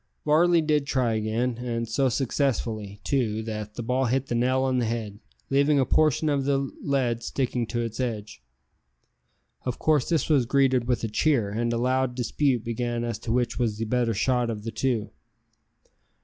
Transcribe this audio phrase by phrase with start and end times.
[0.25, 4.79] Varley did try again, and so successfully, too, that the ball hit the nail on
[4.79, 5.19] the head,
[5.51, 8.41] leaving a portion of the lead sticking to its edge.
[9.63, 13.31] Of course this was greeted with a cheer, and a loud dispute began as to
[13.31, 15.11] which was the better shot of the two.